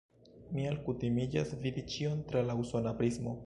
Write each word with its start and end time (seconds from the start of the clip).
Mi 0.53 0.63
alkutimiĝas 0.69 1.53
vidi 1.67 1.85
ĉion 1.93 2.27
tra 2.33 2.45
la 2.51 2.57
usona 2.65 2.99
prismo. 3.03 3.37